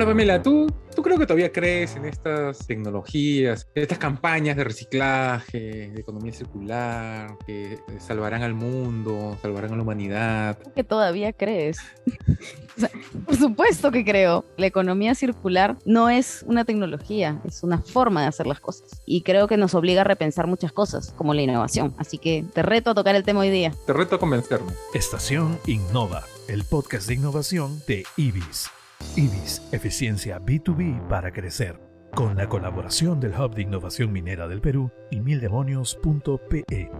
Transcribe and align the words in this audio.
Hola 0.00 0.08
Pamela, 0.08 0.42
¿tú, 0.42 0.66
¿tú 0.96 1.02
creo 1.02 1.18
que 1.18 1.26
todavía 1.26 1.52
crees 1.52 1.94
en 1.94 2.06
estas 2.06 2.66
tecnologías, 2.66 3.68
en 3.74 3.82
estas 3.82 3.98
campañas 3.98 4.56
de 4.56 4.64
reciclaje, 4.64 5.90
de 5.90 6.00
economía 6.00 6.32
circular, 6.32 7.36
que 7.46 7.78
salvarán 7.98 8.42
al 8.42 8.54
mundo, 8.54 9.36
salvarán 9.42 9.74
a 9.74 9.76
la 9.76 9.82
humanidad? 9.82 10.58
Que 10.74 10.84
todavía 10.84 11.34
crees. 11.34 11.80
o 12.78 12.80
sea, 12.80 12.90
por 13.26 13.36
supuesto 13.36 13.90
que 13.90 14.02
creo. 14.02 14.46
La 14.56 14.64
economía 14.64 15.14
circular 15.14 15.76
no 15.84 16.08
es 16.08 16.46
una 16.46 16.64
tecnología, 16.64 17.38
es 17.44 17.62
una 17.62 17.82
forma 17.82 18.22
de 18.22 18.28
hacer 18.28 18.46
las 18.46 18.60
cosas. 18.60 19.02
Y 19.04 19.20
creo 19.20 19.48
que 19.48 19.58
nos 19.58 19.74
obliga 19.74 20.00
a 20.00 20.04
repensar 20.04 20.46
muchas 20.46 20.72
cosas, 20.72 21.12
como 21.12 21.34
la 21.34 21.42
innovación. 21.42 21.94
Así 21.98 22.16
que 22.16 22.42
te 22.54 22.62
reto 22.62 22.92
a 22.92 22.94
tocar 22.94 23.16
el 23.16 23.22
tema 23.22 23.40
hoy 23.40 23.50
día. 23.50 23.74
Te 23.84 23.92
reto 23.92 24.16
a 24.16 24.18
convencerme. 24.18 24.72
Estación 24.94 25.58
Innova, 25.66 26.24
el 26.48 26.64
podcast 26.64 27.06
de 27.06 27.16
innovación 27.16 27.82
de 27.86 28.04
IBIS. 28.16 28.70
IBIS, 29.16 29.62
eficiencia 29.72 30.40
B2B 30.40 31.08
para 31.08 31.32
crecer. 31.32 31.80
Con 32.14 32.36
la 32.36 32.48
colaboración 32.48 33.20
del 33.20 33.38
Hub 33.38 33.54
de 33.54 33.62
Innovación 33.62 34.12
Minera 34.12 34.48
del 34.48 34.60
Perú 34.60 34.90
y 35.10 35.20
mildemonios.pe. 35.20 36.90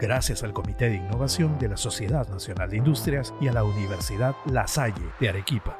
Gracias 0.00 0.42
al 0.42 0.52
Comité 0.52 0.88
de 0.88 0.96
Innovación 0.96 1.58
de 1.58 1.68
la 1.68 1.76
Sociedad 1.76 2.28
Nacional 2.28 2.70
de 2.70 2.76
Industrias 2.76 3.34
y 3.40 3.48
a 3.48 3.52
la 3.52 3.64
Universidad 3.64 4.34
La 4.46 4.66
Salle 4.66 5.02
de 5.20 5.28
Arequipa. 5.28 5.78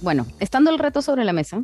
Bueno, 0.00 0.26
estando 0.40 0.70
el 0.70 0.78
reto 0.78 1.00
sobre 1.00 1.24
la 1.24 1.32
mesa, 1.32 1.62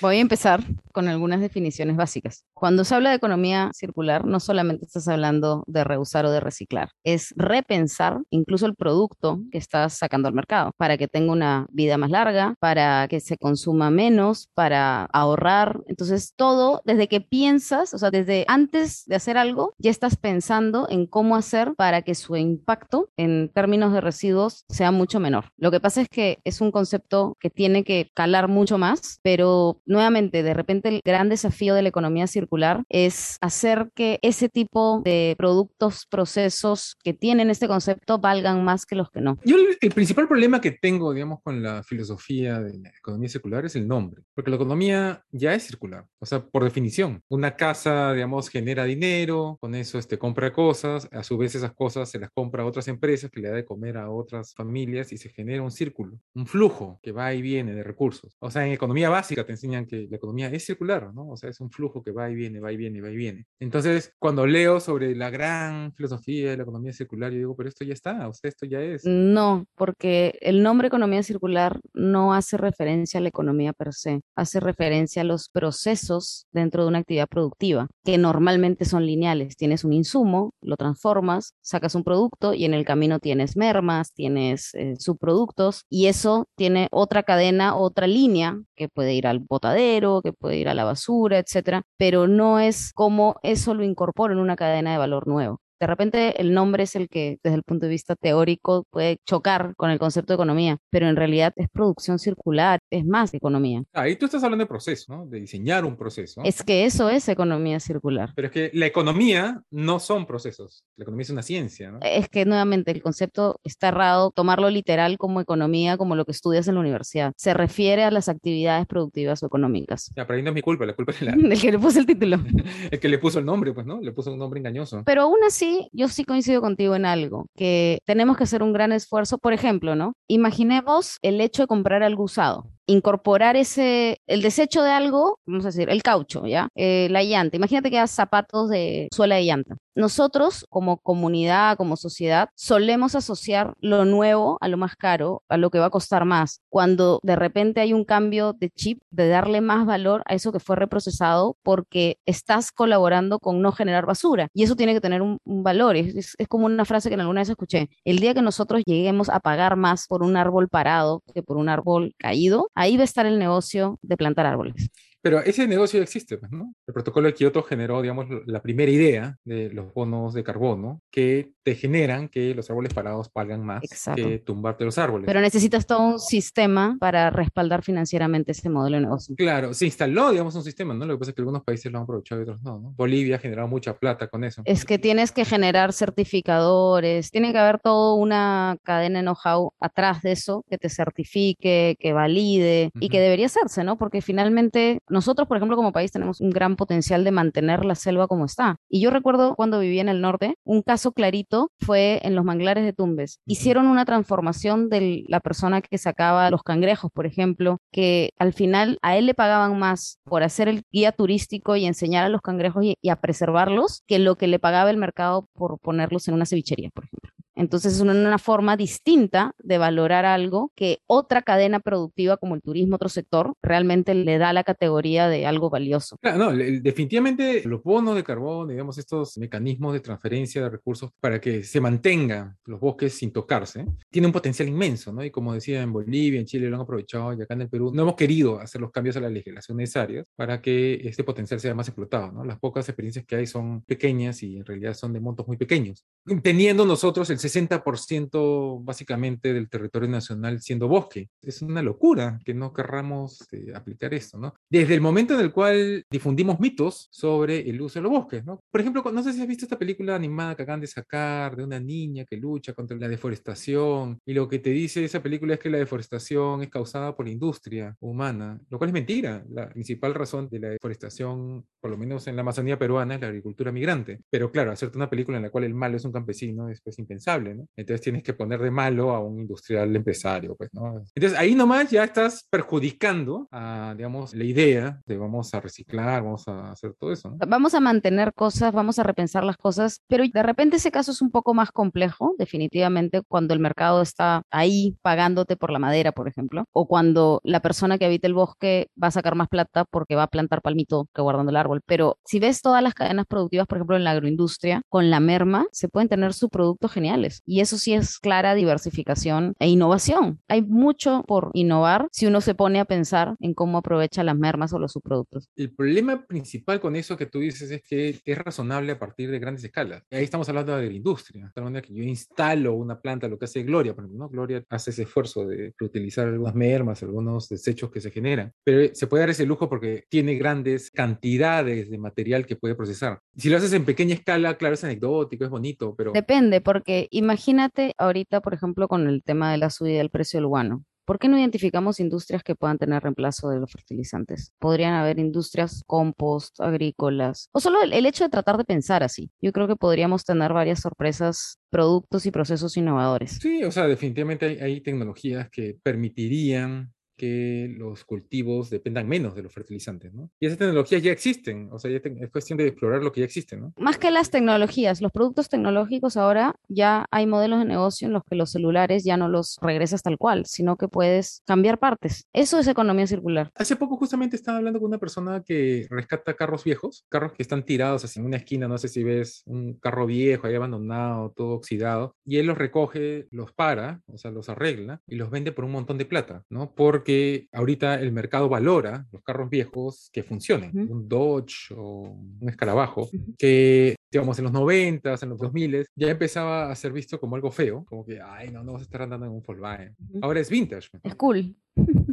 voy 0.00 0.16
a 0.16 0.20
empezar 0.20 0.62
con 0.92 1.08
algunas 1.08 1.40
definiciones 1.40 1.96
básicas. 1.96 2.44
Cuando 2.58 2.84
se 2.84 2.94
habla 2.94 3.10
de 3.10 3.16
economía 3.16 3.70
circular, 3.74 4.24
no 4.24 4.40
solamente 4.40 4.86
estás 4.86 5.06
hablando 5.08 5.62
de 5.66 5.84
reusar 5.84 6.24
o 6.24 6.30
de 6.30 6.40
reciclar, 6.40 6.88
es 7.04 7.34
repensar 7.36 8.22
incluso 8.30 8.64
el 8.64 8.74
producto 8.74 9.40
que 9.52 9.58
estás 9.58 9.92
sacando 9.92 10.26
al 10.26 10.32
mercado 10.32 10.70
para 10.78 10.96
que 10.96 11.06
tenga 11.06 11.32
una 11.32 11.66
vida 11.70 11.98
más 11.98 12.08
larga, 12.08 12.54
para 12.58 13.08
que 13.08 13.20
se 13.20 13.36
consuma 13.36 13.90
menos, 13.90 14.48
para 14.54 15.04
ahorrar. 15.12 15.82
Entonces, 15.86 16.32
todo 16.34 16.80
desde 16.86 17.08
que 17.08 17.20
piensas, 17.20 17.92
o 17.92 17.98
sea, 17.98 18.10
desde 18.10 18.46
antes 18.48 19.04
de 19.04 19.16
hacer 19.16 19.36
algo, 19.36 19.74
ya 19.76 19.90
estás 19.90 20.16
pensando 20.16 20.86
en 20.88 21.06
cómo 21.06 21.36
hacer 21.36 21.74
para 21.76 22.00
que 22.00 22.14
su 22.14 22.36
impacto 22.36 23.10
en 23.18 23.50
términos 23.52 23.92
de 23.92 24.00
residuos 24.00 24.64
sea 24.70 24.92
mucho 24.92 25.20
menor. 25.20 25.50
Lo 25.58 25.70
que 25.70 25.80
pasa 25.80 26.00
es 26.00 26.08
que 26.08 26.38
es 26.44 26.62
un 26.62 26.70
concepto 26.70 27.36
que 27.38 27.50
tiene 27.50 27.84
que 27.84 28.10
calar 28.14 28.48
mucho 28.48 28.78
más, 28.78 29.20
pero 29.22 29.82
nuevamente, 29.84 30.42
de 30.42 30.54
repente 30.54 30.88
el 30.88 31.00
gran 31.04 31.28
desafío 31.28 31.74
de 31.74 31.82
la 31.82 31.90
economía 31.90 32.26
circular 32.26 32.45
es 32.88 33.38
hacer 33.40 33.90
que 33.94 34.18
ese 34.22 34.48
tipo 34.48 35.02
de 35.04 35.34
productos, 35.38 36.06
procesos 36.08 36.96
que 37.02 37.12
tienen 37.12 37.50
este 37.50 37.68
concepto 37.68 38.18
valgan 38.18 38.64
más 38.64 38.86
que 38.86 38.96
los 38.96 39.10
que 39.10 39.20
no. 39.20 39.38
Yo 39.44 39.56
el, 39.56 39.76
el 39.80 39.92
principal 39.92 40.28
problema 40.28 40.60
que 40.60 40.72
tengo, 40.72 41.12
digamos, 41.12 41.40
con 41.42 41.62
la 41.62 41.82
filosofía 41.82 42.60
de 42.60 42.78
la 42.78 42.88
economía 42.90 43.28
circular 43.28 43.64
es 43.64 43.76
el 43.76 43.86
nombre, 43.86 44.22
porque 44.34 44.50
la 44.50 44.56
economía 44.56 45.24
ya 45.30 45.54
es 45.54 45.64
circular, 45.64 46.06
o 46.18 46.26
sea, 46.26 46.44
por 46.44 46.64
definición. 46.64 47.22
Una 47.28 47.56
casa, 47.56 48.12
digamos, 48.12 48.48
genera 48.48 48.84
dinero, 48.84 49.58
con 49.60 49.74
eso 49.74 49.98
este, 49.98 50.18
compra 50.18 50.52
cosas, 50.52 51.08
a 51.12 51.22
su 51.22 51.36
vez 51.36 51.54
esas 51.54 51.72
cosas 51.72 52.10
se 52.10 52.18
las 52.18 52.30
compra 52.30 52.62
a 52.62 52.66
otras 52.66 52.88
empresas 52.88 53.30
que 53.30 53.40
le 53.40 53.48
da 53.48 53.56
de 53.56 53.64
comer 53.64 53.96
a 53.96 54.10
otras 54.10 54.54
familias 54.54 55.12
y 55.12 55.18
se 55.18 55.30
genera 55.30 55.62
un 55.62 55.70
círculo, 55.70 56.18
un 56.34 56.46
flujo 56.46 56.98
que 57.02 57.12
va 57.12 57.32
y 57.34 57.42
viene 57.42 57.74
de 57.74 57.82
recursos. 57.82 58.36
O 58.40 58.50
sea, 58.50 58.66
en 58.66 58.72
economía 58.72 59.08
básica 59.08 59.44
te 59.44 59.52
enseñan 59.52 59.86
que 59.86 60.06
la 60.10 60.16
economía 60.16 60.48
es 60.48 60.64
circular, 60.64 61.12
¿no? 61.14 61.28
O 61.28 61.36
sea, 61.36 61.50
es 61.50 61.60
un 61.60 61.70
flujo 61.70 62.02
que 62.02 62.10
va 62.10 62.30
y 62.30 62.34
viene, 62.36 62.60
va 62.60 62.72
y 62.72 62.76
viene, 62.76 63.00
va 63.00 63.10
y 63.10 63.16
viene. 63.16 63.46
Entonces, 63.58 64.12
cuando 64.18 64.46
leo 64.46 64.80
sobre 64.80 65.16
la 65.16 65.30
gran 65.30 65.92
filosofía 65.94 66.50
de 66.50 66.56
la 66.58 66.62
economía 66.62 66.92
circular, 66.92 67.32
yo 67.32 67.38
digo, 67.38 67.56
pero 67.56 67.68
esto 67.68 67.84
ya 67.84 67.94
está, 67.94 68.28
o 68.28 68.32
sea, 68.32 68.48
esto 68.48 68.66
ya 68.66 68.80
es. 68.80 69.04
No, 69.04 69.66
porque 69.74 70.38
el 70.40 70.62
nombre 70.62 70.88
economía 70.88 71.22
circular 71.22 71.80
no 71.94 72.34
hace 72.34 72.56
referencia 72.56 73.18
a 73.18 73.20
la 73.22 73.28
economía 73.28 73.72
per 73.72 73.92
se, 73.92 74.20
hace 74.36 74.60
referencia 74.60 75.22
a 75.22 75.24
los 75.24 75.48
procesos 75.48 76.46
dentro 76.52 76.82
de 76.82 76.88
una 76.88 76.98
actividad 76.98 77.28
productiva, 77.28 77.88
que 78.04 78.18
normalmente 78.18 78.84
son 78.84 79.06
lineales. 79.06 79.56
Tienes 79.56 79.84
un 79.84 79.92
insumo, 79.92 80.52
lo 80.60 80.76
transformas, 80.76 81.54
sacas 81.62 81.94
un 81.94 82.04
producto 82.04 82.54
y 82.54 82.64
en 82.64 82.74
el 82.74 82.84
camino 82.84 83.18
tienes 83.18 83.56
mermas, 83.56 84.12
tienes 84.12 84.74
eh, 84.74 84.94
subproductos 84.98 85.84
y 85.88 86.06
eso 86.06 86.46
tiene 86.56 86.88
otra 86.90 87.22
cadena, 87.22 87.76
otra 87.76 88.06
línea 88.06 88.60
que 88.76 88.88
puede 88.88 89.14
ir 89.14 89.26
al 89.26 89.40
botadero, 89.40 90.20
que 90.22 90.32
puede 90.32 90.58
ir 90.58 90.68
a 90.68 90.74
la 90.74 90.84
basura, 90.84 91.38
etcétera, 91.38 91.82
pero 91.96 92.25
no 92.26 92.58
es 92.60 92.92
como 92.92 93.36
eso 93.42 93.74
lo 93.74 93.84
incorpora 93.84 94.34
en 94.34 94.40
una 94.40 94.56
cadena 94.56 94.92
de 94.92 94.98
valor 94.98 95.26
nuevo. 95.28 95.60
De 95.78 95.86
repente 95.86 96.40
el 96.40 96.54
nombre 96.54 96.84
es 96.84 96.96
el 96.96 97.08
que 97.08 97.38
desde 97.42 97.56
el 97.56 97.62
punto 97.62 97.86
de 97.86 97.90
vista 97.90 98.16
teórico 98.16 98.86
puede 98.90 99.18
chocar 99.26 99.74
con 99.76 99.90
el 99.90 99.98
concepto 99.98 100.32
de 100.32 100.36
economía, 100.36 100.78
pero 100.90 101.08
en 101.08 101.16
realidad 101.16 101.52
es 101.56 101.68
producción 101.68 102.18
circular, 102.18 102.80
es 102.90 103.04
más 103.04 103.34
economía. 103.34 103.82
Ahí 103.92 104.16
tú 104.16 104.26
estás 104.26 104.42
hablando 104.44 104.64
de 104.64 104.68
proceso, 104.68 105.12
¿no? 105.12 105.26
De 105.26 105.40
diseñar 105.40 105.84
un 105.84 105.96
proceso. 105.96 106.40
Es 106.44 106.62
que 106.62 106.84
eso 106.84 107.10
es 107.10 107.28
economía 107.28 107.80
circular. 107.80 108.32
Pero 108.34 108.48
es 108.48 108.52
que 108.52 108.70
la 108.72 108.86
economía 108.86 109.62
no 109.70 110.00
son 110.00 110.26
procesos, 110.26 110.84
la 110.96 111.04
economía 111.04 111.22
es 111.22 111.30
una 111.30 111.42
ciencia, 111.42 111.90
¿no? 111.90 111.98
Es 112.02 112.28
que 112.28 112.44
nuevamente 112.44 112.90
el 112.90 113.02
concepto 113.02 113.60
está 113.64 113.88
errado, 113.88 114.30
tomarlo 114.30 114.70
literal 114.70 115.18
como 115.18 115.40
economía, 115.40 115.96
como 115.96 116.16
lo 116.16 116.24
que 116.24 116.32
estudias 116.32 116.68
en 116.68 116.74
la 116.74 116.80
universidad. 116.80 117.32
Se 117.36 117.54
refiere 117.54 118.04
a 118.04 118.10
las 118.10 118.28
actividades 118.28 118.86
productivas 118.86 119.42
o 119.42 119.46
económicas. 119.46 120.12
Ya, 120.16 120.26
pero 120.26 120.38
ahí 120.38 120.42
no 120.42 120.50
es 120.50 120.54
mi 120.54 120.62
culpa, 120.62 120.86
la 120.86 120.94
culpa 120.94 121.12
es 121.12 121.22
la... 121.22 121.32
El 121.56 121.60
que 121.60 121.72
le 121.72 121.78
puso 121.78 121.98
el 121.98 122.06
título. 122.06 122.38
el 122.90 123.00
que 123.00 123.08
le 123.08 123.18
puso 123.18 123.38
el 123.38 123.44
nombre, 123.44 123.72
pues, 123.72 123.86
¿no? 123.86 124.00
Le 124.00 124.12
puso 124.12 124.32
un 124.32 124.38
nombre 124.38 124.60
engañoso. 124.60 125.02
Pero 125.04 125.22
aún 125.22 125.38
así, 125.46 125.65
yo 125.92 126.08
sí 126.08 126.24
coincido 126.24 126.60
contigo 126.60 126.94
en 126.94 127.06
algo, 127.06 127.46
que 127.56 127.98
tenemos 128.04 128.36
que 128.36 128.44
hacer 128.44 128.62
un 128.62 128.72
gran 128.72 128.92
esfuerzo. 128.92 129.38
Por 129.38 129.52
ejemplo, 129.52 129.94
¿no? 129.94 130.14
Imaginemos 130.28 131.18
el 131.22 131.40
hecho 131.40 131.62
de 131.62 131.66
comprar 131.68 132.02
algo 132.02 132.24
usado 132.24 132.70
incorporar 132.86 133.56
ese, 133.56 134.20
el 134.26 134.42
desecho 134.42 134.82
de 134.82 134.90
algo, 134.90 135.40
vamos 135.46 135.64
a 135.64 135.68
decir, 135.68 135.90
el 135.90 136.02
caucho, 136.02 136.46
¿ya? 136.46 136.68
Eh, 136.74 137.08
la 137.10 137.22
llanta. 137.22 137.56
Imagínate 137.56 137.90
que 137.90 137.98
hay 137.98 138.08
zapatos 138.08 138.70
de 138.70 139.08
suela 139.12 139.36
de 139.36 139.44
llanta. 139.44 139.76
Nosotros, 139.94 140.66
como 140.68 140.98
comunidad, 140.98 141.78
como 141.78 141.96
sociedad, 141.96 142.50
solemos 142.54 143.14
asociar 143.14 143.72
lo 143.80 144.04
nuevo 144.04 144.58
a 144.60 144.68
lo 144.68 144.76
más 144.76 144.94
caro, 144.94 145.42
a 145.48 145.56
lo 145.56 145.70
que 145.70 145.78
va 145.78 145.86
a 145.86 145.90
costar 145.90 146.26
más. 146.26 146.60
Cuando 146.68 147.18
de 147.22 147.34
repente 147.34 147.80
hay 147.80 147.94
un 147.94 148.04
cambio 148.04 148.52
de 148.52 148.68
chip, 148.68 149.00
de 149.10 149.28
darle 149.28 149.62
más 149.62 149.86
valor 149.86 150.22
a 150.26 150.34
eso 150.34 150.52
que 150.52 150.60
fue 150.60 150.76
reprocesado, 150.76 151.56
porque 151.62 152.18
estás 152.26 152.72
colaborando 152.72 153.38
con 153.38 153.62
no 153.62 153.72
generar 153.72 154.04
basura. 154.04 154.48
Y 154.52 154.64
eso 154.64 154.76
tiene 154.76 154.92
que 154.92 155.00
tener 155.00 155.22
un, 155.22 155.38
un 155.44 155.62
valor. 155.62 155.96
Es, 155.96 156.14
es, 156.14 156.34
es 156.36 156.46
como 156.46 156.66
una 156.66 156.84
frase 156.84 157.08
que 157.08 157.14
en 157.14 157.20
alguna 157.20 157.40
vez 157.40 157.48
escuché. 157.48 157.88
El 158.04 158.18
día 158.18 158.34
que 158.34 158.42
nosotros 158.42 158.82
lleguemos 158.84 159.30
a 159.30 159.40
pagar 159.40 159.76
más 159.76 160.06
por 160.08 160.22
un 160.22 160.36
árbol 160.36 160.68
parado 160.68 161.22
que 161.32 161.42
por 161.42 161.56
un 161.56 161.70
árbol 161.70 162.14
caído, 162.18 162.70
ahí 162.76 162.96
va 162.96 163.02
a 163.02 163.04
estar 163.04 163.26
el 163.26 163.38
negocio 163.40 163.98
de 164.02 164.16
plantar 164.16 164.46
árboles. 164.46 164.90
Pero 165.26 165.40
ese 165.40 165.66
negocio 165.66 166.00
existe, 166.00 166.38
pues, 166.38 166.52
¿no? 166.52 166.72
El 166.86 166.94
protocolo 166.94 167.26
de 167.26 167.34
Kioto 167.34 167.60
generó, 167.64 168.00
digamos, 168.00 168.26
la 168.46 168.62
primera 168.62 168.92
idea 168.92 169.36
de 169.44 169.70
los 169.70 169.92
bonos 169.92 170.34
de 170.34 170.44
carbono 170.44 171.00
que 171.10 171.50
te 171.64 171.74
generan 171.74 172.28
que 172.28 172.54
los 172.54 172.70
árboles 172.70 172.94
parados 172.94 173.28
pagan 173.28 173.66
más 173.66 173.82
Exacto. 173.82 174.22
que 174.22 174.38
tumbarte 174.38 174.84
los 174.84 174.98
árboles. 174.98 175.26
Pero 175.26 175.40
necesitas 175.40 175.84
todo 175.84 176.00
un 176.00 176.20
sistema 176.20 176.96
para 177.00 177.30
respaldar 177.30 177.82
financieramente 177.82 178.52
ese 178.52 178.70
modelo 178.70 178.98
de 178.98 179.02
negocio. 179.02 179.34
Claro, 179.36 179.74
se 179.74 179.86
instaló, 179.86 180.30
digamos, 180.30 180.54
un 180.54 180.62
sistema, 180.62 180.94
¿no? 180.94 181.04
Lo 181.04 181.14
que 181.14 181.18
pasa 181.18 181.30
es 181.32 181.34
que 181.34 181.42
algunos 181.42 181.64
países 181.64 181.90
lo 181.90 181.98
han 181.98 182.04
aprovechado 182.04 182.40
y 182.40 182.44
otros 182.44 182.62
no, 182.62 182.78
¿no? 182.78 182.92
Bolivia 182.96 183.34
ha 183.34 183.38
generado 183.40 183.66
mucha 183.66 183.98
plata 183.98 184.28
con 184.28 184.44
eso. 184.44 184.62
Es 184.64 184.84
que 184.84 185.00
tienes 185.00 185.32
que 185.32 185.44
generar 185.44 185.92
certificadores, 185.92 187.32
tiene 187.32 187.50
que 187.50 187.58
haber 187.58 187.80
toda 187.80 188.14
una 188.14 188.76
cadena 188.84 189.18
de 189.18 189.24
know-how 189.24 189.72
atrás 189.80 190.22
de 190.22 190.30
eso 190.30 190.64
que 190.70 190.78
te 190.78 190.88
certifique, 190.88 191.96
que 191.98 192.12
valide 192.12 192.92
y 193.00 193.08
que 193.08 193.18
debería 193.18 193.46
hacerse, 193.46 193.82
¿no? 193.82 193.98
Porque 193.98 194.22
finalmente 194.22 195.00
nosotros, 195.16 195.48
por 195.48 195.56
ejemplo, 195.56 195.76
como 195.76 195.92
país 195.92 196.12
tenemos 196.12 196.42
un 196.42 196.50
gran 196.50 196.76
potencial 196.76 197.24
de 197.24 197.30
mantener 197.30 197.86
la 197.86 197.94
selva 197.94 198.28
como 198.28 198.44
está. 198.44 198.76
Y 198.86 199.00
yo 199.00 199.10
recuerdo 199.10 199.54
cuando 199.56 199.80
vivía 199.80 200.02
en 200.02 200.10
el 200.10 200.20
norte, 200.20 200.56
un 200.62 200.82
caso 200.82 201.12
clarito 201.12 201.70
fue 201.80 202.20
en 202.22 202.34
los 202.34 202.44
manglares 202.44 202.84
de 202.84 202.92
Tumbes. 202.92 203.40
Hicieron 203.46 203.86
una 203.86 204.04
transformación 204.04 204.90
de 204.90 205.24
la 205.26 205.40
persona 205.40 205.80
que 205.80 205.96
sacaba 205.96 206.50
los 206.50 206.62
cangrejos, 206.62 207.10
por 207.10 207.24
ejemplo, 207.24 207.78
que 207.90 208.34
al 208.38 208.52
final 208.52 208.98
a 209.00 209.16
él 209.16 209.24
le 209.24 209.32
pagaban 209.32 209.78
más 209.78 210.18
por 210.24 210.42
hacer 210.42 210.68
el 210.68 210.82
guía 210.92 211.12
turístico 211.12 211.76
y 211.76 211.86
enseñar 211.86 212.24
a 212.24 212.28
los 212.28 212.42
cangrejos 212.42 212.84
y, 212.84 212.96
y 213.00 213.08
a 213.08 213.16
preservarlos 213.16 214.02
que 214.06 214.18
lo 214.18 214.36
que 214.36 214.48
le 214.48 214.58
pagaba 214.58 214.90
el 214.90 214.98
mercado 214.98 215.48
por 215.54 215.78
ponerlos 215.78 216.28
en 216.28 216.34
una 216.34 216.44
cevichería, 216.44 216.90
por 216.92 217.04
ejemplo. 217.04 217.35
Entonces 217.56 217.94
es 217.94 218.00
una, 218.00 218.12
una 218.12 218.38
forma 218.38 218.76
distinta 218.76 219.54
de 219.58 219.78
valorar 219.78 220.24
algo 220.24 220.70
que 220.76 221.00
otra 221.06 221.42
cadena 221.42 221.80
productiva 221.80 222.36
como 222.36 222.54
el 222.54 222.62
turismo, 222.62 222.96
otro 222.96 223.08
sector, 223.08 223.54
realmente 223.62 224.14
le 224.14 224.38
da 224.38 224.52
la 224.52 224.62
categoría 224.62 225.28
de 225.28 225.46
algo 225.46 225.70
valioso. 225.70 226.18
Claro, 226.20 226.52
no, 226.52 226.52
definitivamente 226.52 227.62
los 227.64 227.82
bonos 227.82 228.14
de 228.14 228.22
carbón, 228.22 228.68
digamos, 228.68 228.98
estos 228.98 229.38
mecanismos 229.38 229.92
de 229.94 230.00
transferencia 230.00 230.62
de 230.62 230.70
recursos 230.70 231.10
para 231.20 231.40
que 231.40 231.64
se 231.64 231.80
mantengan 231.80 232.56
los 232.66 232.78
bosques 232.78 233.14
sin 233.14 233.32
tocarse, 233.32 233.86
tiene 234.10 234.26
un 234.26 234.32
potencial 234.32 234.68
inmenso, 234.68 235.12
¿no? 235.12 235.24
Y 235.24 235.30
como 235.30 235.54
decía, 235.54 235.82
en 235.82 235.92
Bolivia, 235.92 236.40
en 236.40 236.46
Chile 236.46 236.68
lo 236.68 236.76
han 236.76 236.82
aprovechado 236.82 237.32
y 237.32 237.42
acá 237.42 237.54
en 237.54 237.62
el 237.62 237.68
Perú 237.68 237.90
no 237.94 238.02
hemos 238.02 238.14
querido 238.14 238.60
hacer 238.60 238.80
los 238.80 238.90
cambios 238.90 239.16
a 239.16 239.20
la 239.20 239.30
legislación 239.30 239.78
necesarias 239.78 240.26
para 240.36 240.60
que 240.60 241.00
este 241.04 241.24
potencial 241.24 241.58
sea 241.60 241.74
más 241.74 241.88
explotado, 241.88 242.32
¿no? 242.32 242.44
Las 242.44 242.58
pocas 242.58 242.88
experiencias 242.88 243.24
que 243.24 243.36
hay 243.36 243.46
son 243.46 243.82
pequeñas 243.82 244.42
y 244.42 244.56
en 244.56 244.64
realidad 244.64 244.94
son 244.94 245.12
de 245.12 245.20
montos 245.20 245.46
muy 245.46 245.56
pequeños. 245.56 246.04
Teniendo 246.42 246.84
nosotros 246.84 247.30
el 247.30 247.38
60% 247.46 248.84
básicamente 248.84 249.52
del 249.52 249.68
territorio 249.68 250.08
nacional 250.08 250.60
siendo 250.60 250.88
bosque. 250.88 251.28
Es 251.42 251.62
una 251.62 251.82
locura 251.82 252.38
que 252.44 252.54
no 252.54 252.72
querramos 252.72 253.40
este, 253.40 253.74
aplicar 253.74 254.14
esto, 254.14 254.38
¿no? 254.38 254.54
Desde 254.70 254.94
el 254.94 255.00
momento 255.00 255.34
en 255.34 255.40
el 255.40 255.52
cual 255.52 256.04
difundimos 256.10 256.60
mitos 256.60 257.08
sobre 257.10 257.68
el 257.68 257.80
uso 257.80 257.98
de 257.98 258.04
los 258.04 258.12
bosques, 258.12 258.44
¿no? 258.44 258.60
Por 258.70 258.80
ejemplo, 258.80 259.02
no 259.12 259.22
sé 259.22 259.32
si 259.32 259.40
has 259.40 259.48
visto 259.48 259.64
esta 259.64 259.78
película 259.78 260.14
animada 260.14 260.54
que 260.54 260.62
acaban 260.62 260.80
de 260.80 260.86
sacar 260.86 261.56
de 261.56 261.64
una 261.64 261.80
niña 261.80 262.24
que 262.24 262.36
lucha 262.36 262.72
contra 262.72 262.96
la 262.96 263.08
deforestación 263.08 264.18
y 264.24 264.34
lo 264.34 264.48
que 264.48 264.58
te 264.58 264.70
dice 264.70 265.04
esa 265.04 265.22
película 265.22 265.54
es 265.54 265.60
que 265.60 265.70
la 265.70 265.78
deforestación 265.78 266.62
es 266.62 266.68
causada 266.68 267.14
por 267.14 267.26
la 267.26 267.32
industria 267.32 267.96
humana, 268.00 268.60
lo 268.70 268.78
cual 268.78 268.90
es 268.90 268.94
mentira. 268.94 269.44
La 269.50 269.68
principal 269.68 270.14
razón 270.14 270.48
de 270.48 270.60
la 270.60 270.68
deforestación, 270.68 271.64
por 271.80 271.90
lo 271.90 271.96
menos 271.96 272.26
en 272.26 272.36
la 272.36 272.42
Amazonía 272.42 272.78
peruana, 272.78 273.14
es 273.14 273.20
la 273.20 273.28
agricultura 273.28 273.72
migrante. 273.72 274.20
Pero 274.30 274.50
claro, 274.50 274.72
hacerte 274.72 274.98
una 274.98 275.10
película 275.10 275.36
en 275.36 275.44
la 275.44 275.50
cual 275.50 275.64
el 275.64 275.74
malo 275.74 275.96
es 275.96 276.04
un 276.04 276.12
campesino 276.12 276.68
es 276.68 276.80
pues 276.80 276.98
impensable, 276.98 277.35
¿no? 277.42 277.66
Entonces 277.76 278.02
tienes 278.02 278.22
que 278.22 278.34
poner 278.34 278.60
de 278.60 278.70
malo 278.70 279.14
a 279.14 279.20
un 279.20 279.40
industrial 279.40 279.94
empresario, 279.94 280.56
pues, 280.56 280.70
¿no? 280.72 281.02
Entonces 281.14 281.38
ahí 281.38 281.54
nomás 281.54 281.90
ya 281.90 282.04
estás 282.04 282.46
perjudicando 282.50 283.48
a, 283.50 283.94
digamos, 283.96 284.34
la 284.34 284.44
idea 284.44 285.00
de 285.06 285.16
vamos 285.16 285.52
a 285.54 285.60
reciclar, 285.60 286.22
vamos 286.22 286.46
a 286.48 286.72
hacer 286.72 286.94
todo 286.98 287.12
eso, 287.12 287.30
¿no? 287.30 287.36
Vamos 287.46 287.74
a 287.74 287.80
mantener 287.80 288.32
cosas, 288.34 288.72
vamos 288.72 288.98
a 288.98 289.02
repensar 289.02 289.44
las 289.44 289.56
cosas, 289.56 290.02
pero 290.08 290.24
de 290.32 290.42
repente 290.42 290.76
ese 290.76 290.90
caso 290.90 291.12
es 291.12 291.22
un 291.22 291.30
poco 291.30 291.54
más 291.54 291.70
complejo, 291.70 292.34
definitivamente, 292.38 293.22
cuando 293.28 293.54
el 293.54 293.60
mercado 293.60 294.02
está 294.02 294.42
ahí 294.50 294.96
pagándote 295.02 295.56
por 295.56 295.70
la 295.70 295.78
madera, 295.78 296.12
por 296.12 296.28
ejemplo, 296.28 296.64
o 296.72 296.86
cuando 296.86 297.40
la 297.44 297.60
persona 297.60 297.98
que 297.98 298.06
habita 298.06 298.26
el 298.26 298.34
bosque 298.34 298.88
va 299.02 299.08
a 299.08 299.12
sacar 299.12 299.34
más 299.34 299.48
plata 299.48 299.84
porque 299.84 300.14
va 300.14 300.24
a 300.24 300.28
plantar 300.28 300.62
palmito 300.62 301.08
que 301.14 301.22
guardando 301.22 301.50
el 301.50 301.56
árbol. 301.56 301.82
Pero 301.86 302.18
si 302.24 302.38
ves 302.38 302.62
todas 302.62 302.82
las 302.82 302.94
cadenas 302.94 303.26
productivas, 303.26 303.66
por 303.66 303.78
ejemplo, 303.78 303.96
en 303.96 304.04
la 304.04 304.12
agroindustria, 304.12 304.82
con 304.88 305.10
la 305.10 305.20
merma 305.20 305.66
se 305.72 305.88
pueden 305.88 306.08
tener 306.08 306.32
subproductos 306.32 306.92
geniales. 306.92 307.25
Y 307.44 307.60
eso 307.60 307.78
sí 307.78 307.94
es 307.94 308.18
clara 308.18 308.54
diversificación 308.54 309.54
e 309.58 309.68
innovación. 309.68 310.40
Hay 310.48 310.62
mucho 310.62 311.24
por 311.26 311.50
innovar 311.54 312.08
si 312.12 312.26
uno 312.26 312.40
se 312.40 312.54
pone 312.54 312.80
a 312.80 312.84
pensar 312.84 313.36
en 313.40 313.54
cómo 313.54 313.78
aprovecha 313.78 314.24
las 314.24 314.36
mermas 314.36 314.72
o 314.72 314.78
los 314.78 314.92
subproductos. 314.92 315.48
El 315.56 315.74
problema 315.74 316.26
principal 316.26 316.80
con 316.80 316.96
eso 316.96 317.16
que 317.16 317.26
tú 317.26 317.40
dices 317.40 317.70
es 317.70 317.82
que 317.82 318.20
es 318.24 318.38
razonable 318.38 318.92
a 318.92 318.98
partir 318.98 319.30
de 319.30 319.38
grandes 319.38 319.64
escalas. 319.64 320.02
Ahí 320.10 320.24
estamos 320.24 320.48
hablando 320.48 320.76
de 320.76 320.86
la 320.86 320.92
industria. 320.92 321.46
De 321.46 321.52
tal 321.52 321.64
manera 321.64 321.86
que 321.86 321.94
yo 321.94 322.02
instalo 322.02 322.74
una 322.74 323.00
planta, 323.00 323.28
lo 323.28 323.38
que 323.38 323.46
hace 323.46 323.62
Gloria, 323.62 323.94
por 323.94 324.04
ejemplo, 324.04 324.24
¿no? 324.24 324.28
Gloria 324.28 324.64
hace 324.70 324.90
ese 324.90 325.02
esfuerzo 325.02 325.46
de 325.46 325.74
reutilizar 325.78 326.28
algunas 326.28 326.54
mermas, 326.54 327.02
algunos 327.02 327.48
desechos 327.48 327.90
que 327.90 328.00
se 328.00 328.10
generan. 328.10 328.52
Pero 328.64 328.94
se 328.94 329.06
puede 329.06 329.22
dar 329.22 329.30
ese 329.30 329.46
lujo 329.46 329.68
porque 329.68 330.04
tiene 330.08 330.34
grandes 330.34 330.90
cantidades 330.90 331.90
de 331.90 331.98
material 331.98 332.46
que 332.46 332.56
puede 332.56 332.74
procesar. 332.74 333.20
Si 333.36 333.48
lo 333.48 333.56
haces 333.56 333.72
en 333.72 333.84
pequeña 333.84 334.14
escala, 334.14 334.56
claro, 334.56 334.74
es 334.74 334.84
anecdótico, 334.84 335.44
es 335.44 335.50
bonito, 335.50 335.94
pero... 335.96 336.12
Depende, 336.12 336.60
porque 336.60 337.08
imagínate 337.16 337.94
ahorita, 337.98 338.40
por 338.40 338.54
ejemplo, 338.54 338.88
con 338.88 339.06
el 339.08 339.22
tema 339.22 339.52
de 339.52 339.58
la 339.58 339.70
subida 339.70 339.98
del 339.98 340.10
precio 340.10 340.38
del 340.38 340.46
guano. 340.46 340.84
¿Por 341.06 341.20
qué 341.20 341.28
no 341.28 341.38
identificamos 341.38 342.00
industrias 342.00 342.42
que 342.42 342.56
puedan 342.56 342.78
tener 342.78 343.00
reemplazo 343.00 343.48
de 343.48 343.60
los 343.60 343.70
fertilizantes? 343.70 344.52
Podrían 344.58 344.94
haber 344.94 345.20
industrias 345.20 345.84
compost, 345.86 346.60
agrícolas, 346.60 347.48
o 347.52 347.60
solo 347.60 347.80
el, 347.80 348.06
hecho 348.06 348.24
de 348.24 348.30
tratar 348.30 348.56
de 348.56 348.64
pensar 348.64 349.04
así. 349.04 349.30
Yo 349.40 349.52
creo 349.52 349.68
que 349.68 349.76
podríamos 349.76 350.24
tener 350.24 350.52
varias 350.52 350.80
sorpresas, 350.80 351.60
productos 351.70 352.26
y 352.26 352.32
procesos 352.32 352.76
innovadores. 352.76 353.38
Sí, 353.40 353.62
o 353.62 353.70
sea, 353.70 353.86
definitivamente 353.86 354.46
hay, 354.46 354.58
hay 354.58 354.80
tecnologías 354.80 355.48
que 355.48 355.76
permitirían 355.80 356.92
que 357.16 357.74
los 357.76 358.04
cultivos 358.04 358.70
dependan 358.70 359.08
menos 359.08 359.34
de 359.34 359.42
los 359.42 359.52
fertilizantes, 359.52 360.12
¿no? 360.12 360.30
Y 360.40 360.46
esas 360.46 360.58
tecnologías 360.58 361.02
ya 361.02 361.12
existen, 361.12 361.68
o 361.72 361.78
sea, 361.78 361.90
ya 361.90 361.98
es 361.98 362.30
cuestión 362.30 362.58
de 362.58 362.66
explorar 362.68 363.02
lo 363.02 363.12
que 363.12 363.20
ya 363.20 363.26
existe, 363.26 363.56
¿no? 363.56 363.72
Más 363.78 363.98
que 363.98 364.10
las 364.10 364.30
tecnologías, 364.30 365.00
los 365.00 365.12
productos 365.12 365.48
tecnológicos 365.48 366.16
ahora 366.16 366.54
ya 366.68 367.06
hay 367.10 367.26
modelos 367.26 367.58
de 367.58 367.64
negocio 367.64 368.06
en 368.06 368.12
los 368.12 368.22
que 368.28 368.36
los 368.36 368.50
celulares 368.50 369.04
ya 369.04 369.16
no 369.16 369.28
los 369.28 369.58
regresas 369.60 370.02
tal 370.02 370.18
cual, 370.18 370.46
sino 370.46 370.76
que 370.76 370.88
puedes 370.88 371.42
cambiar 371.46 371.78
partes. 371.78 372.26
Eso 372.32 372.58
es 372.58 372.68
economía 372.68 373.06
circular. 373.06 373.50
Hace 373.54 373.76
poco 373.76 373.96
justamente 373.96 374.36
estaba 374.36 374.58
hablando 374.58 374.80
con 374.80 374.88
una 374.88 374.98
persona 374.98 375.42
que 375.42 375.86
rescata 375.90 376.34
carros 376.34 376.64
viejos, 376.64 377.04
carros 377.08 377.32
que 377.32 377.42
están 377.42 377.64
tirados 377.64 378.04
así 378.04 378.20
en 378.20 378.26
una 378.26 378.36
esquina, 378.36 378.68
no 378.68 378.78
sé 378.78 378.88
si 378.88 379.02
ves 379.02 379.42
un 379.46 379.74
carro 379.74 380.06
viejo 380.06 380.46
ahí 380.46 380.54
abandonado, 380.54 381.32
todo 381.36 381.54
oxidado, 381.54 382.14
y 382.24 382.38
él 382.38 382.46
los 382.46 382.58
recoge, 382.58 383.26
los 383.30 383.52
para, 383.52 384.00
o 384.06 384.18
sea, 384.18 384.30
los 384.30 384.48
arregla 384.48 385.00
y 385.06 385.16
los 385.16 385.30
vende 385.30 385.52
por 385.52 385.64
un 385.64 385.72
montón 385.72 385.98
de 385.98 386.04
plata, 386.04 386.44
¿no? 386.50 386.72
Porque 386.74 387.05
que 387.06 387.46
ahorita 387.52 388.00
el 388.00 388.10
mercado 388.10 388.48
valora 388.48 389.06
los 389.12 389.22
carros 389.22 389.48
viejos 389.48 390.10
que 390.12 390.24
funcionen, 390.24 390.70
uh 390.74 390.80
-huh. 390.80 390.90
un 390.90 391.08
Dodge 391.08 391.72
o 391.76 392.18
un 392.40 392.48
escarabajo, 392.48 393.02
uh 393.02 393.10
-huh. 393.12 393.34
que 393.38 393.94
digamos 394.10 394.38
en 394.38 394.44
los 394.44 394.52
90, 394.52 395.14
en 395.20 395.28
los 395.28 395.38
2000 395.38 395.86
ya 395.94 396.10
empezaba 396.10 396.70
a 396.70 396.74
ser 396.76 396.92
visto 396.92 397.18
como 397.20 397.36
algo 397.36 397.50
feo, 397.50 397.84
como 397.86 398.04
que, 398.04 398.20
ay, 398.20 398.50
no, 398.50 398.62
no 398.62 398.72
vas 398.72 398.82
a 398.82 398.84
estar 398.84 399.02
andando 399.02 399.26
en 399.26 399.32
un 399.32 399.42
Volkswagen. 399.42 399.94
Uh 399.98 400.04
-huh. 400.14 400.18
Ahora 400.22 400.40
es 400.40 400.50
vintage. 400.50 400.88
Es 401.02 401.14
cool. 401.14 401.54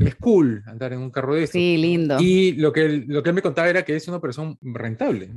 Es 0.02 0.16
cool 0.16 0.62
andar 0.66 0.92
en 0.92 1.00
un 1.00 1.10
carro 1.10 1.36
de 1.36 1.44
estos. 1.44 1.54
Sí, 1.54 1.78
lindo. 1.78 2.18
Y 2.20 2.54
lo 2.54 2.74
que, 2.74 3.06
lo 3.08 3.24
que 3.24 3.30
él 3.30 3.36
me 3.36 3.42
contaba 3.42 3.70
era 3.70 3.84
que 3.86 3.96
es 3.96 4.08
una 4.10 4.18
operación 4.18 4.58
rentable. 4.62 5.30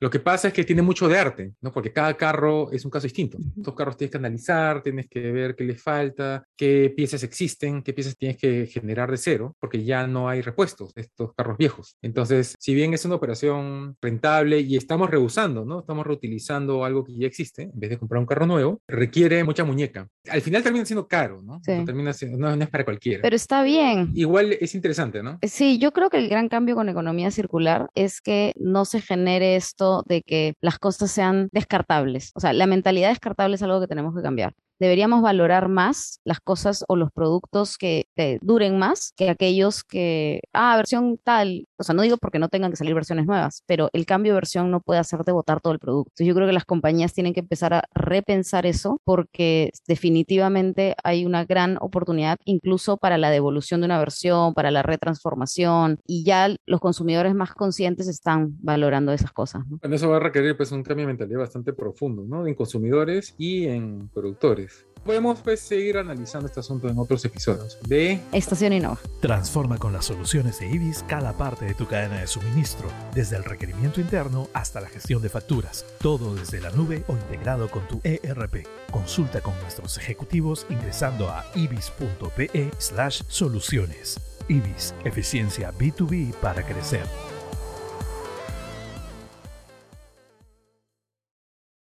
Lo 0.00 0.08
que 0.08 0.20
pasa 0.20 0.48
es 0.48 0.54
que 0.54 0.64
tiene 0.64 0.80
mucho 0.80 1.06
de 1.06 1.18
arte, 1.18 1.52
¿no? 1.60 1.70
Porque 1.70 1.92
cada 1.92 2.14
carro 2.16 2.70
es 2.72 2.84
un 2.86 2.90
caso 2.90 3.04
distinto. 3.04 3.36
Estos 3.56 3.74
carros 3.74 3.98
tienes 3.98 4.12
que 4.12 4.18
analizar, 4.18 4.82
tienes 4.82 5.06
que 5.08 5.30
ver 5.30 5.54
qué 5.54 5.64
les 5.64 5.82
falta, 5.82 6.46
qué 6.56 6.92
piezas 6.96 7.22
existen, 7.24 7.82
qué 7.82 7.92
piezas 7.92 8.16
tienes 8.16 8.38
que 8.38 8.66
generar 8.66 9.10
de 9.10 9.18
cero, 9.18 9.54
porque 9.60 9.84
ya 9.84 10.06
no 10.06 10.30
hay 10.30 10.40
repuestos 10.40 10.94
de 10.94 11.02
estos 11.02 11.34
carros 11.34 11.58
viejos. 11.58 11.98
Entonces, 12.00 12.54
si 12.58 12.74
bien 12.74 12.94
es 12.94 13.04
una 13.04 13.16
operación 13.16 13.96
rentable 14.00 14.60
y 14.60 14.76
estamos 14.76 15.10
rehusando, 15.10 15.66
¿no? 15.66 15.80
Estamos 15.80 16.03
reutilizando 16.04 16.84
algo 16.84 17.04
que 17.04 17.14
ya 17.16 17.26
existe, 17.26 17.62
en 17.62 17.80
vez 17.80 17.90
de 17.90 17.98
comprar 17.98 18.20
un 18.20 18.26
carro 18.26 18.46
nuevo, 18.46 18.80
requiere 18.86 19.42
mucha 19.44 19.64
muñeca. 19.64 20.08
Al 20.28 20.40
final 20.40 20.62
termina 20.62 20.84
siendo 20.84 21.06
caro, 21.08 21.42
¿no? 21.42 21.60
Sí. 21.64 21.72
No, 21.72 21.84
termina 21.84 22.12
siendo, 22.12 22.38
no, 22.38 22.54
no 22.54 22.62
es 22.62 22.70
para 22.70 22.84
cualquiera. 22.84 23.22
Pero 23.22 23.36
está 23.36 23.62
bien. 23.62 24.10
Igual 24.14 24.56
es 24.60 24.74
interesante, 24.74 25.22
¿no? 25.22 25.38
Sí, 25.42 25.78
yo 25.78 25.92
creo 25.92 26.10
que 26.10 26.18
el 26.18 26.28
gran 26.28 26.48
cambio 26.48 26.74
con 26.74 26.88
economía 26.88 27.30
circular 27.30 27.88
es 27.94 28.20
que 28.20 28.52
no 28.56 28.84
se 28.84 29.00
genere 29.00 29.56
esto 29.56 30.02
de 30.06 30.22
que 30.22 30.54
las 30.60 30.78
cosas 30.78 31.10
sean 31.10 31.48
descartables. 31.52 32.32
O 32.34 32.40
sea, 32.40 32.52
la 32.52 32.66
mentalidad 32.66 33.08
descartable 33.08 33.56
es 33.56 33.62
algo 33.62 33.80
que 33.80 33.88
tenemos 33.88 34.14
que 34.14 34.22
cambiar 34.22 34.54
deberíamos 34.78 35.22
valorar 35.22 35.68
más 35.68 36.20
las 36.24 36.40
cosas 36.40 36.84
o 36.88 36.96
los 36.96 37.10
productos 37.12 37.78
que 37.78 38.06
te 38.14 38.38
duren 38.42 38.78
más 38.78 39.12
que 39.16 39.30
aquellos 39.30 39.84
que, 39.84 40.40
ah, 40.52 40.76
versión 40.76 41.18
tal, 41.22 41.66
o 41.78 41.84
sea, 41.84 41.94
no 41.94 42.02
digo 42.02 42.16
porque 42.16 42.38
no 42.38 42.48
tengan 42.48 42.70
que 42.70 42.76
salir 42.76 42.94
versiones 42.94 43.26
nuevas, 43.26 43.62
pero 43.66 43.90
el 43.92 44.06
cambio 44.06 44.32
de 44.32 44.36
versión 44.36 44.70
no 44.70 44.80
puede 44.80 45.00
hacerte 45.00 45.32
botar 45.32 45.60
todo 45.60 45.72
el 45.72 45.78
producto. 45.78 46.24
Yo 46.24 46.34
creo 46.34 46.46
que 46.46 46.52
las 46.52 46.64
compañías 46.64 47.12
tienen 47.12 47.34
que 47.34 47.40
empezar 47.40 47.74
a 47.74 47.84
repensar 47.94 48.66
eso 48.66 49.00
porque 49.04 49.70
definitivamente 49.86 50.94
hay 51.02 51.24
una 51.26 51.44
gran 51.44 51.78
oportunidad 51.80 52.38
incluso 52.44 52.96
para 52.96 53.18
la 53.18 53.30
devolución 53.30 53.80
de 53.80 53.86
una 53.86 53.98
versión, 53.98 54.54
para 54.54 54.70
la 54.70 54.82
retransformación 54.82 55.98
y 56.06 56.24
ya 56.24 56.54
los 56.66 56.80
consumidores 56.80 57.34
más 57.34 57.52
conscientes 57.54 58.08
están 58.08 58.56
valorando 58.60 59.12
esas 59.12 59.32
cosas. 59.32 59.66
¿no? 59.68 59.78
Bueno, 59.80 59.96
eso 59.96 60.08
va 60.08 60.16
a 60.16 60.20
requerir 60.20 60.56
pues 60.56 60.72
un 60.72 60.82
cambio 60.82 61.06
de 61.06 61.12
mentalidad 61.12 61.40
bastante 61.40 61.72
profundo, 61.72 62.24
¿no? 62.26 62.46
En 62.46 62.54
consumidores 62.54 63.34
y 63.38 63.66
en 63.66 64.08
productores. 64.08 64.73
Podemos 65.04 65.40
pues 65.40 65.60
seguir 65.60 65.98
analizando 65.98 66.46
este 66.46 66.60
asunto 66.60 66.88
en 66.88 66.96
otros 66.98 67.22
episodios 67.24 67.76
de 67.86 68.20
Estación 68.32 68.72
Innova. 68.72 68.98
Transforma 69.20 69.76
con 69.76 69.92
las 69.92 70.06
soluciones 70.06 70.60
de 70.60 70.70
IBIS 70.70 71.04
cada 71.06 71.36
parte 71.36 71.66
de 71.66 71.74
tu 71.74 71.86
cadena 71.86 72.20
de 72.20 72.26
suministro, 72.26 72.88
desde 73.14 73.36
el 73.36 73.44
requerimiento 73.44 74.00
interno 74.00 74.48
hasta 74.54 74.80
la 74.80 74.88
gestión 74.88 75.20
de 75.20 75.28
facturas, 75.28 75.84
todo 76.00 76.34
desde 76.34 76.62
la 76.62 76.70
nube 76.70 77.04
o 77.08 77.12
integrado 77.12 77.70
con 77.70 77.86
tu 77.86 78.00
ERP. 78.02 78.66
Consulta 78.90 79.42
con 79.42 79.52
nuestros 79.60 79.98
ejecutivos 79.98 80.64
ingresando 80.70 81.28
a 81.28 81.44
ibis.pe/soluciones. 81.54 84.18
IBIS, 84.48 84.94
eficiencia 85.04 85.70
B2B 85.72 86.32
para 86.34 86.66
crecer. 86.66 87.06